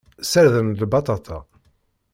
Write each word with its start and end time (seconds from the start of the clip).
Ssarden 0.23 0.67
lbaṭaṭa. 0.81 1.39